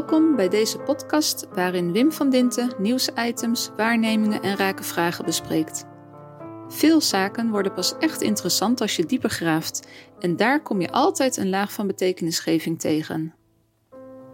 [0.00, 5.84] Welkom bij deze podcast waarin Wim van Dinten nieuwsitems, waarnemingen en rake vragen bespreekt.
[6.68, 9.88] Veel zaken worden pas echt interessant als je dieper graaft
[10.18, 13.34] en daar kom je altijd een laag van betekenisgeving tegen.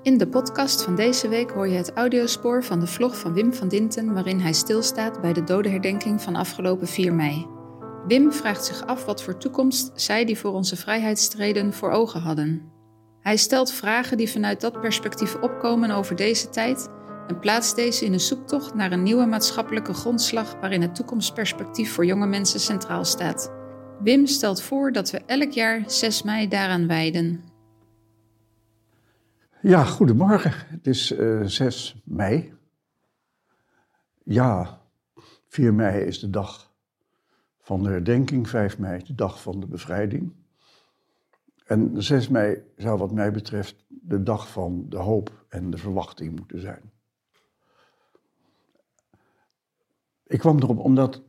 [0.02, 3.54] In de podcast van deze week hoor je het audiospoor van de vlog van Wim
[3.54, 7.46] van Dinten waarin hij stilstaat bij de dodenherdenking van afgelopen 4 mei.
[8.06, 12.20] Wim vraagt zich af wat voor toekomst zij die voor onze vrijheid streden voor ogen
[12.20, 12.75] hadden.
[13.26, 16.88] Hij stelt vragen die vanuit dat perspectief opkomen over deze tijd
[17.26, 22.06] en plaatst deze in een zoektocht naar een nieuwe maatschappelijke grondslag waarin het toekomstperspectief voor
[22.06, 23.52] jonge mensen centraal staat.
[24.00, 27.44] Wim stelt voor dat we elk jaar 6 mei daaraan wijden.
[29.60, 30.52] Ja, goedemorgen.
[30.68, 32.52] Het is uh, eh, 6 mei.
[34.24, 34.80] Ja,
[35.48, 36.72] 4 mei is de dag
[37.60, 40.32] van de herdenking, 5 mei de dag van de bevrijding.
[41.66, 46.36] En 6 mei zou wat mij betreft de dag van de hoop en de verwachting
[46.38, 46.90] moeten zijn.
[50.26, 51.22] Ik kwam erop omdat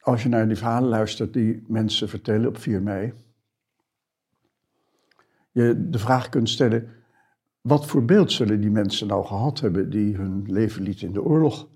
[0.00, 3.12] als je naar die verhalen luistert die mensen vertellen op 4 mei,
[5.50, 6.88] je de vraag kunt stellen,
[7.60, 11.22] wat voor beeld zullen die mensen nou gehad hebben die hun leven lieten in de
[11.22, 11.68] oorlog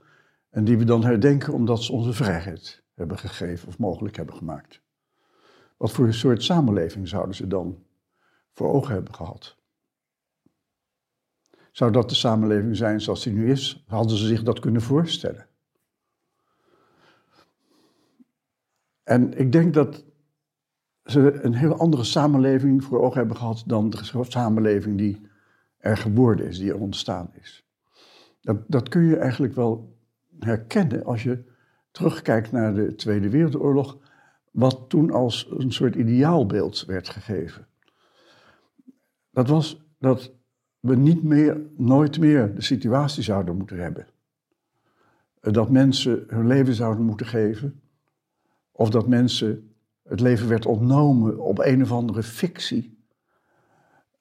[0.51, 4.83] en die we dan herdenken omdat ze onze vrijheid hebben gegeven of mogelijk hebben gemaakt?
[5.77, 7.87] Wat voor een soort samenleving zouden ze dan
[8.53, 9.59] voor ogen hebben gehad.
[11.79, 13.85] Zou dat de samenleving zijn zoals die nu is?
[13.87, 15.47] Hadden ze zich dat kunnen voorstellen?
[19.03, 20.05] En ik denk dat
[21.05, 25.29] ze een heel andere samenleving voor ogen hebben gehad dan de samenleving die
[25.79, 27.67] er geworden is, die er ontstaan is.
[28.41, 29.97] Dat, dat kun je eigenlijk wel
[30.39, 31.45] herkennen als je
[31.91, 33.99] terugkijkt naar de Tweede Wereldoorlog,
[34.51, 37.68] wat toen als een soort ideaalbeeld werd gegeven
[39.39, 40.33] dat was dat
[40.81, 44.07] we niet meer, nooit meer de situatie zouden moeten hebben.
[45.41, 47.81] Dat mensen hun leven zouden moeten geven,
[48.73, 52.99] of dat mensen het leven werd ontnomen op een of andere fictie,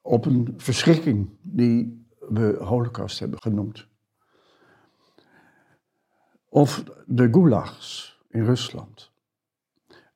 [0.01, 3.88] op een verschrikking die we Holocaust hebben genoemd.
[6.49, 9.11] Of de gulags in Rusland.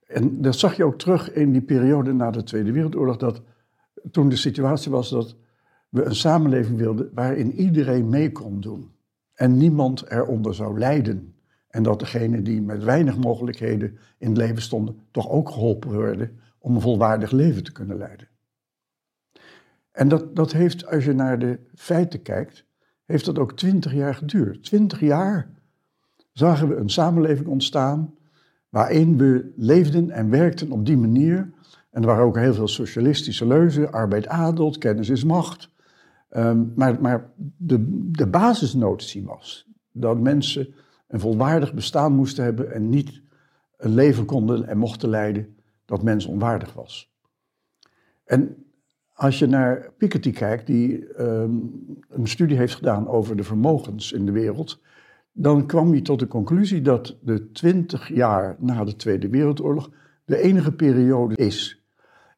[0.07, 3.41] En dat zag je ook terug in die periode na de Tweede Wereldoorlog, dat
[4.12, 5.35] toen de situatie was dat
[5.89, 8.91] we een samenleving wilden waarin iedereen mee kon doen
[9.34, 11.35] en niemand eronder zou lijden.
[11.67, 16.39] En dat degenen die met weinig mogelijkheden in het leven stonden, toch ook geholpen werden
[16.57, 18.28] om een volwaardig leven te kunnen leiden.
[19.91, 22.66] En dat, dat heeft, als je naar de feiten kijkt,
[23.06, 24.63] heeft dat ook twintig jaar geduurd.
[24.63, 25.50] Twintig jaar
[26.31, 28.16] zagen we een samenleving ontstaan
[28.69, 31.51] waarin we leefden en werkten op die manier
[31.91, 35.69] en er waren ook heel veel socialistische leuzen, arbeid adelt, kennis is macht.
[36.29, 40.74] Ehm, maar maar de, de basisnotie was dat mensen
[41.07, 43.22] een volwaardig bestaan moesten hebben en niet
[43.78, 47.13] een leven konden en mochten leiden dat mens onwaardig was.
[48.24, 48.56] En
[49.13, 51.56] als je naar Piketty kijkt, die ehm,
[52.09, 54.81] een studie heeft gedaan over de vermogens in de wereld,
[55.31, 59.91] dan kwam hij tot de conclusie dat de twintig jaar na de Tweede Wereldoorlog
[60.25, 61.81] de enige periode is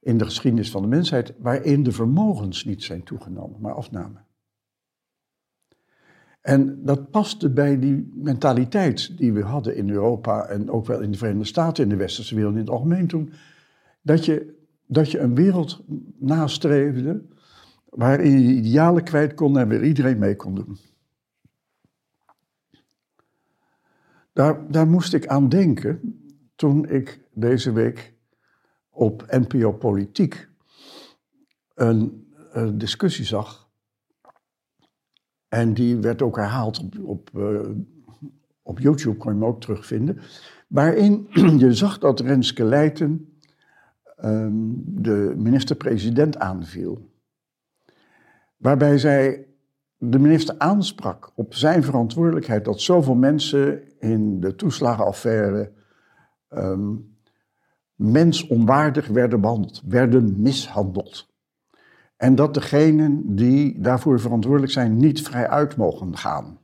[0.04, 4.26] in de geschiedenis van de mensheid waarin de vermogens niet zijn toegenomen, maar afnamen.
[6.42, 11.12] En dat paste bij die mentaliteit die we hadden in Europa en ook wel in
[11.12, 13.34] de Verenigde Staten, in de westerse wereld in het algemeen toen,
[14.02, 15.84] dat je, dat je een wereld
[16.20, 17.26] nastreefde
[17.90, 20.78] waarin je idealen kwijt kon en waar iedereen mee kon doen.
[24.34, 26.18] Daar, daar moest ik aan denken
[26.56, 28.13] toen ik deze week
[28.94, 30.50] op NPO Politiek
[31.74, 33.70] een, een, discussie zag.
[35.48, 37.60] En die werd ook herhaald op, op, uh,
[38.62, 40.20] op YouTube, kon je hem ook terugvinden.
[40.68, 41.28] Waarin
[41.64, 43.38] je zag dat Renske Leijten
[44.24, 47.12] um, de minister-president aanviel.
[48.58, 49.48] Waarbij zij
[49.98, 55.72] de minister aansprak op zijn verantwoordelijkheid dat zoveel mensen in de toeslagenaffaire
[56.50, 57.13] um,
[57.96, 61.32] mensonwaardig werden behandeld, werden mishandeld.
[62.18, 66.58] En dat degenen die daarvoor verantwoordelijk zijn niet vrij uit mogen gaan.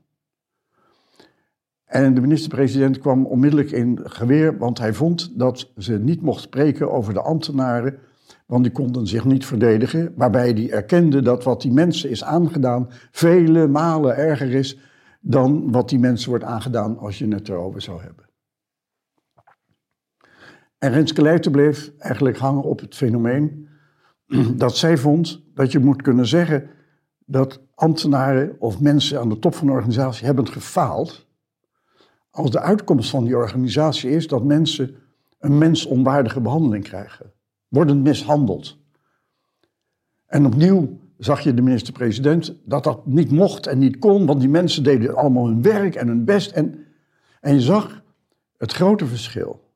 [1.85, 6.91] En de minister-president kwam onmiddellijk in geweer, want hij vond dat ze niet mocht spreken
[6.91, 7.99] over de ambtenaren,
[8.45, 10.13] want die konden zich niet verdedigen.
[10.15, 14.77] Waarbij hij erkende dat wat die mensen is aangedaan vele malen erger is
[15.21, 18.28] dan wat die mensen wordt aangedaan als je het erover zou hebben.
[20.79, 23.67] En Renske Leijten bleef eigenlijk hangen op het fenomeen
[24.55, 26.69] dat zij vond dat je moet kunnen zeggen
[27.25, 31.27] dat ambtenaren of mensen aan de top van een organisatie hebben gefaald
[32.31, 34.95] als de uitkomst van die organisatie is dat mensen
[35.39, 37.33] een mensonwaardige behandeling krijgen,
[37.67, 38.77] worden mishandeld.
[40.25, 44.49] En opnieuw zag je de minister-president dat dat niet mocht en niet kon, want die
[44.49, 46.51] mensen deden allemaal hun werk en hun best.
[46.51, 46.85] En,
[47.41, 48.03] en je zag
[48.57, 49.68] het grote verschil.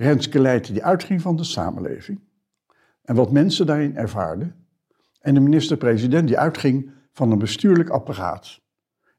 [0.00, 2.20] Renske Leijten die uitging van de samenleving
[3.02, 4.54] en wat mensen daarin ervaarden.
[5.20, 8.60] En de minister-president die uitging van een bestuurlijk apparaat.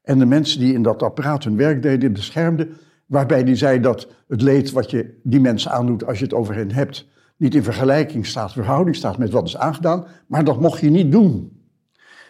[0.02, 2.76] En de mensen die in dat apparaat hun werk deden, beschermden.
[3.06, 6.54] Waarbij die zei dat het leed wat je die mensen aandoet als je het over
[6.54, 10.06] hen hebt, niet in vergelijking staat, verhouding staat met wat is aangedaan.
[10.26, 11.62] Maar dat mocht je niet doen.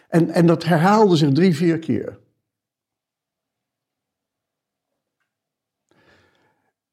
[0.07, 2.19] En, en dat herhaalde zich drie, vier keer.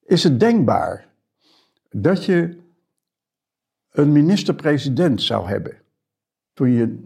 [0.05, 1.08] Is het denkbaar
[1.88, 2.56] dat je
[3.90, 5.76] een minister-president zou hebben
[6.52, 7.05] toen je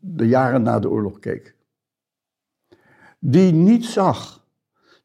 [0.00, 1.54] de jaren na de oorlog keek,
[3.18, 4.44] die niet zag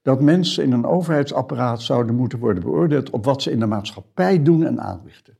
[0.01, 4.43] dat mensen in een overheidsapparaat zouden moeten worden beoordeeld op wat ze in de maatschappij
[4.43, 5.37] doen en aanrichten.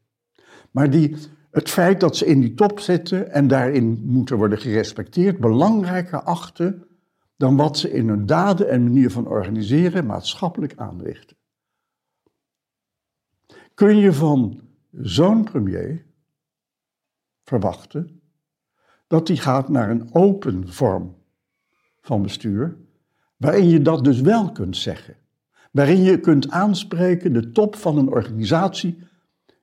[0.71, 1.15] Maar die
[1.51, 6.83] het feit dat ze in die top zitten en daarin moeten worden gerespecteerd belangrijker achten
[7.37, 11.37] dan wat ze in hun daden en manier van organiseren maatschappelijk aanrichten.
[13.81, 14.61] Kun je van
[14.91, 16.05] zo'n premier
[17.43, 18.21] verwachten
[19.07, 21.15] dat die gaat naar een open vorm
[22.01, 22.77] van bestuur,
[23.37, 25.15] waarin je dat dus wel kunt zeggen.
[25.71, 28.97] Waarin je kunt aanspreken de top van een organisatie,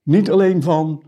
[0.02, 1.02] niet alleen van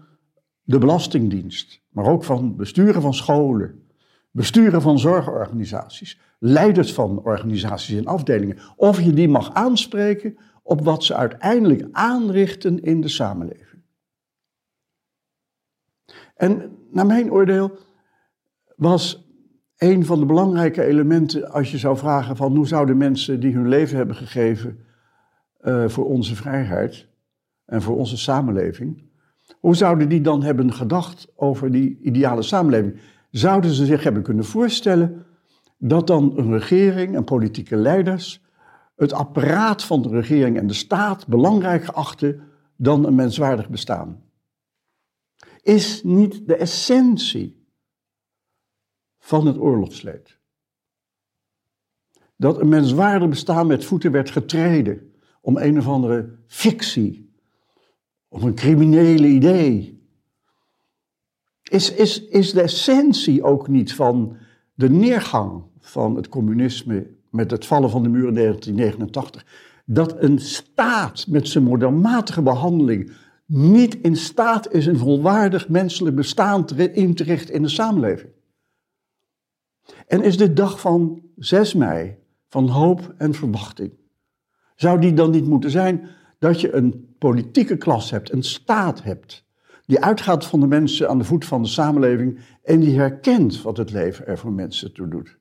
[0.63, 3.83] de Belastingdienst, maar ook van besturen van scholen,
[4.31, 8.59] besturen van zorgorganisaties, leiders van organisaties en afdelingen.
[8.77, 10.37] Of je die mag aanspreken
[10.71, 13.83] op wat ze uiteindelijk aanrichten in de samenleving.
[16.35, 17.79] En naar mijn oordeel
[18.77, 19.29] was
[19.77, 23.69] een van de belangrijke elementen als je zou vragen van hoe zouden mensen die hun
[23.69, 24.79] leven hebben gegeven
[25.61, 27.09] uh, voor onze vrijheid
[27.65, 29.03] en voor onze samenleving,
[29.61, 33.01] hoe zouden die dan hebben gedacht over die ideale samenleving?
[33.31, 35.27] Zouden ze zich hebben kunnen voorstellen
[35.79, 38.49] dat dan een regering en politieke leiders
[39.01, 42.43] het apparaat van de regering en de staat belangrijker achten
[42.77, 44.23] dan een menswaardig bestaan?
[45.63, 47.67] Is niet de essentie
[49.19, 50.39] van het oorlogsleed
[52.37, 57.33] dat een menswaardig bestaan met voeten werd getreden om een of andere fictie
[58.29, 60.03] of een criminele idee.
[61.63, 64.37] Is, is, is de essentie ook niet van
[64.75, 69.47] de neergang van het communisme met het vallen van de muur in 1989,
[69.85, 73.13] dat een staat met zijn modelmatige behandeling
[73.47, 78.31] niet in staat is een volwaardig menselijk bestaan in te richten in de samenleving?
[80.07, 82.17] En is de dag van 6 mei
[82.49, 83.93] van hoop en verwachting,
[84.75, 89.45] zou die dan niet moeten zijn dat je een politieke klas hebt, een staat hebt,
[89.87, 93.77] die uitgaat van de mensen aan de voet van de samenleving en die herkent wat
[93.77, 95.39] het leven er voor mensen toe doet.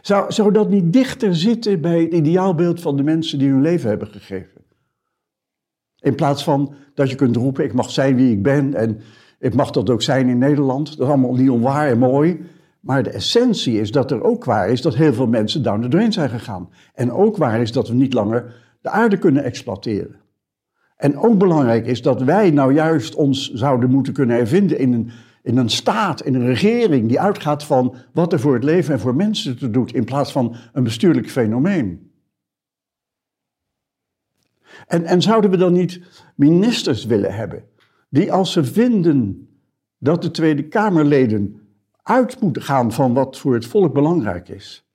[0.00, 4.08] Zou, dat niet dichter zitten bij het ideaalbeeld van de mensen die hun leven hebben
[4.08, 4.64] gegeven?
[5.98, 9.00] In plaats van dat je kunt roepen, ik mag zijn wie ik ben en
[9.38, 10.88] ik mag dat ook zijn in Nederland.
[10.88, 12.40] Dat is allemaal niet onwaar en mooi.
[12.80, 15.88] Maar de essentie is dat er ook waar is dat heel veel mensen down the
[15.88, 16.68] drain zijn gegaan.
[16.94, 20.16] En ook waar is dat we niet langer de aarde kunnen exploiteren.
[20.96, 25.10] En ook belangrijk is dat wij nou juist ons zouden moeten kunnen hervinden in een,
[25.46, 29.00] in een staat, in een regering die uitgaat van wat er voor het leven en
[29.00, 32.10] voor mensen te doet, in plaats van een bestuurlijk fenomeen.
[34.86, 36.00] En, en zouden we dan niet
[36.34, 37.64] ministers willen hebben,
[38.08, 39.48] die als ze vinden
[39.98, 41.60] dat de Tweede Kamerleden
[42.02, 44.86] uit moeten gaan van wat voor het volk belangrijk is,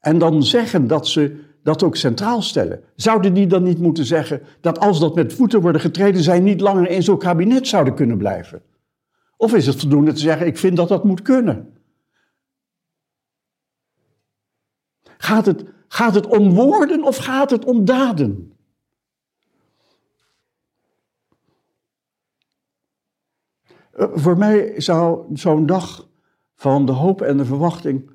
[0.00, 2.80] en dan zeggen dat ze dat ook centraal stellen.
[2.94, 6.60] Zouden die dan niet moeten zeggen dat als dat met voeten worden getreden, zij niet
[6.60, 8.62] langer in zo'n kabinet zouden kunnen blijven?
[9.40, 11.76] Of is het voldoende te zeggen, ik vind dat dat moet kunnen?
[15.02, 18.52] Gaat het, gaat het om woorden of gaat het om daden?
[23.92, 26.08] Eh, voor mij zou zo'n dag
[26.54, 28.10] van de hoop en de verwachting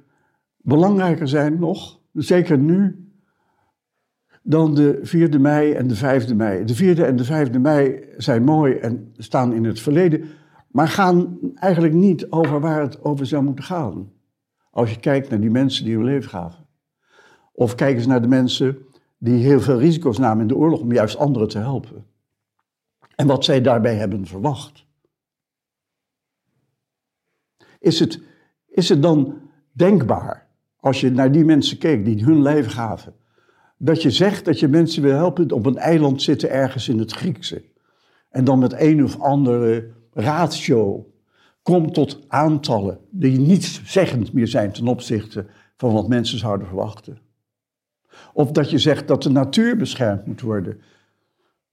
[0.57, 3.07] belangrijker zijn nog, zeker nu,
[4.41, 6.65] dan de 4e mei en de 5e mei.
[6.65, 10.29] De 4e en de 5e mei zijn mooi en staan in het verleden,
[10.73, 14.11] maar gaan eigenlijk niet over waar het over zou moeten gaan.
[14.71, 16.65] Als je kijkt naar die mensen die hun leven gaven.
[17.51, 18.77] Of kijk eens naar de mensen
[19.17, 22.05] die heel veel risico's namen in de oorlog om juist anderen te helpen.
[23.15, 24.85] En wat zij daarbij hebben verwacht.
[27.79, 28.21] Is het,
[28.67, 30.47] is het dan denkbaar,
[30.79, 33.15] als je naar die mensen keek die hun leven gaven,
[33.77, 37.11] dat je zegt dat je mensen wil helpen op een eiland zitten ergens in het
[37.11, 37.63] Griekse.
[38.29, 41.11] En dan met een of andere ratio
[41.61, 45.45] komt tot aantallen die niet zeggend meer zijn ten opzichte
[45.77, 47.17] van wat mensen zouden verwachten.
[48.33, 50.81] Of dat je zegt dat de natuur beschermd moet worden.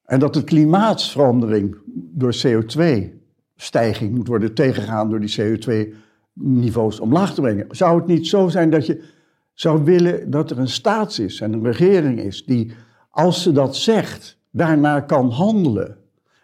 [0.05, 7.67] En dat de klimaatsverandering door CO2-stijging moet worden tegengegaan door die CO2-niveaus omlaag te brengen.
[7.71, 9.05] Zou het niet zo zijn dat je
[9.53, 12.73] zou willen dat er een staats is en een regering is die,
[13.11, 16.00] als ze dat zegt, daarnaar kan handelen?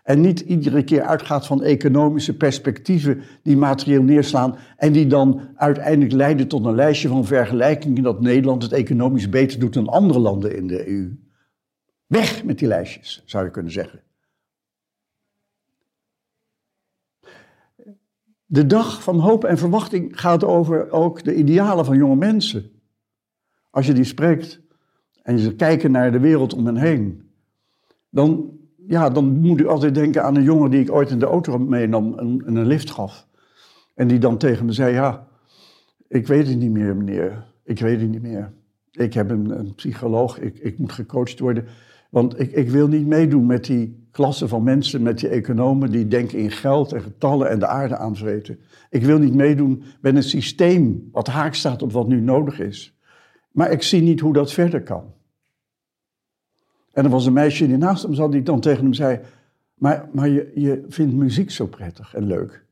[0.06, 6.12] En niet iedere keer uitgaat van economische perspectieven die materieel neerslaan en die dan uiteindelijk
[6.12, 10.56] leiden tot een lijstje van vergelijkingen dat Nederland het economisch beter doet dan andere landen
[10.56, 11.18] in de EU.
[12.06, 14.02] Weg met die lijstjes, zou je kunnen zeggen.
[18.44, 22.70] De dag van hoop en verwachting gaat over ook de idealen van jonge mensen.
[23.70, 24.60] Als je die spreekt
[25.22, 27.30] en je kijkt naar de wereld om hen heen,
[28.10, 28.54] dan
[28.88, 31.58] ja, dan moet ik altijd denken aan een jongen die ik ooit in de auto
[31.58, 33.26] meenam en een lift gaf.
[33.94, 35.26] En die dan tegen me zei, ja,
[36.08, 38.52] ik weet het niet meer meneer, ik weet het niet meer.
[38.90, 41.64] Ik heb een, een psycholoog, ik, ik moet gecoacht worden.
[42.10, 46.08] Want ik, ik wil niet meedoen met die klasse van mensen, met die economen die
[46.08, 48.58] denken in geld en getallen en de aarde aanvreten.
[48.90, 52.98] Ik wil niet meedoen met een systeem wat haak staat op wat nu nodig is.
[53.50, 55.14] Maar ik zie niet hoe dat verder kan.
[56.96, 59.20] En er was een meisje die naast hem zat die dan tegen hem zei:
[59.74, 62.64] Maar, maar je, je vindt muziek zo prettig en leuk.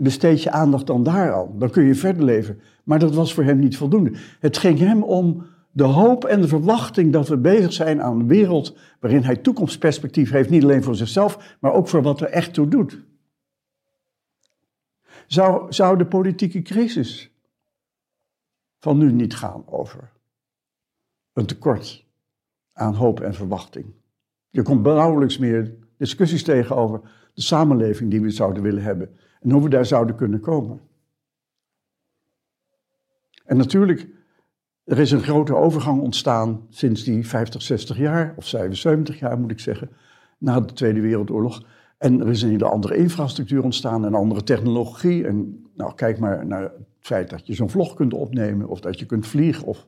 [0.00, 1.54] besteed je aandacht dan daar al.
[1.58, 2.60] Dan kun je verder leven.
[2.84, 4.12] Maar dat was voor hem niet voldoende.
[4.40, 8.26] Het ging hem om de hoop en de verwachting dat we bezig zijn aan een
[8.26, 12.54] wereld waarin hij toekomstperspectief heeft, niet alleen voor zichzelf, maar ook voor wat er echt
[12.54, 12.98] toe doet.
[15.26, 17.30] Zou, zou de politieke crisis
[18.78, 20.12] van nu niet gaan over
[21.32, 22.08] een tekort
[22.80, 23.86] aan hoop en verwachting.
[24.50, 27.00] Je komt nauwelijks meer discussies tegen over
[27.34, 29.10] de samenleving die we zouden willen hebben
[29.40, 30.80] en hoe we daar zouden kunnen komen.
[33.44, 34.08] En natuurlijk,
[34.84, 39.50] er is een grote overgang ontstaan sinds die 50, 60 jaar, of 75 jaar moet
[39.50, 39.90] ik zeggen,
[40.38, 41.66] na de Tweede Wereldoorlog.
[41.98, 45.26] En er is een hele andere infrastructuur ontstaan, een andere technologie.
[45.26, 48.98] En nou, kijk maar naar het feit dat je zo'n vlog kunt opnemen, of dat
[48.98, 49.86] je kunt vliegen, of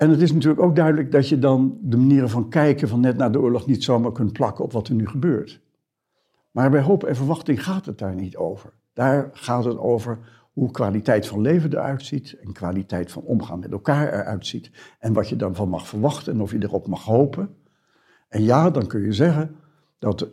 [0.00, 3.16] en het is natuurlijk ook duidelijk dat je dan de manieren van kijken van net
[3.16, 5.60] na de oorlog niet zomaar kunt plakken op wat er nu gebeurt.
[6.50, 8.72] Maar bij hoop en verwachting gaat het daar niet over.
[8.92, 10.18] Daar gaat het over
[10.52, 14.70] hoe kwaliteit van leven eruit ziet en kwaliteit van omgaan met elkaar eruit ziet.
[14.98, 17.56] En wat je dan van mag verwachten en of je erop mag hopen.
[18.28, 19.56] En ja, dan kun je zeggen
[19.98, 20.32] dat de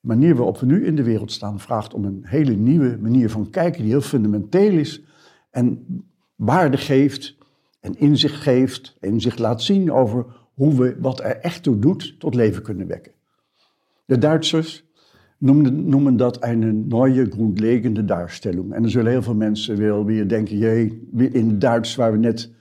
[0.00, 3.50] manier waarop we nu in de wereld staan vraagt om een hele nieuwe manier van
[3.50, 5.04] kijken die heel fundamenteel is
[5.50, 5.86] en
[6.34, 7.35] waarde geeft
[7.86, 12.34] en inzicht geeft, inzicht laat zien over hoe we wat er echt toe doet tot
[12.34, 13.12] leven kunnen wekken.
[14.04, 14.84] De Duitsers
[15.38, 18.72] noemen, dat een neue grundlegende Darstellung.
[18.72, 22.18] En er zullen heel veel mensen wel weer denken, jee, in het Duits waar we
[22.18, 22.52] net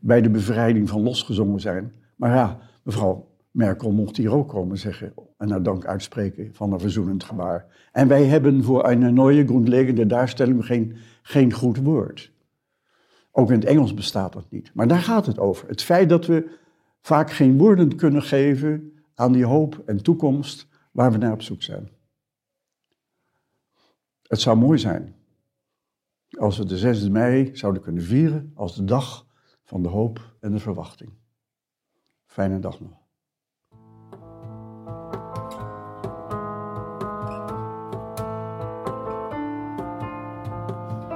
[0.00, 1.92] bij de bevrijding van losgezongen zijn.
[2.16, 6.80] Maar ja, mevrouw Merkel mocht hier ook komen zeggen en naar dank uitspreken van een
[6.80, 7.66] verzoenend gebaar.
[7.92, 12.31] En wij hebben voor een neue grundlegende Darstellung geen, geen goed woord.
[13.32, 14.74] Ook in het Engels bestaat dat niet.
[14.74, 15.68] Maar daar gaat het over.
[15.68, 16.58] Het feit dat we
[17.00, 21.62] vaak geen woorden kunnen geven aan die hoop en toekomst waar we naar op zoek
[21.62, 21.90] zijn.
[24.22, 25.14] Het zou mooi zijn
[26.38, 29.26] als we de 6e mei zouden kunnen vieren als de dag
[29.64, 31.12] van de hoop en de verwachting.
[32.26, 33.01] Fijne dag nog.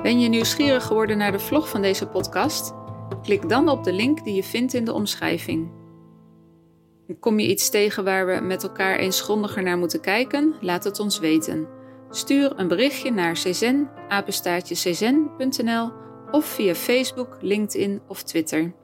[0.07, 2.75] Ben je nieuwsgierig geworden naar de vlog van deze podcast?
[3.23, 5.71] Klik dan op de link die je vindt in de omschrijving.
[7.21, 10.55] Kom je iets tegen waar we met elkaar eens grondiger naar moeten kijken?
[10.61, 11.69] Laat het ons weten.
[12.11, 13.91] Stuur een berichtje naar czen,
[16.31, 18.75] of via Facebook, LinkedIn of Twitter.